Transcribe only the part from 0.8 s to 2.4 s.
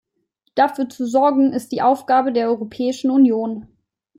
zu sorgen, ist die Aufgabe